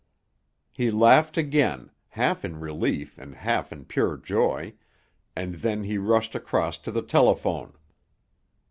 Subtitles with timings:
[0.71, 4.73] He laughed again, half in relief and half in pure joy,
[5.35, 7.75] and then he rushed across to the telephone.